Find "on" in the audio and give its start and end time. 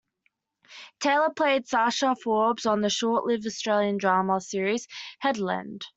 2.65-2.81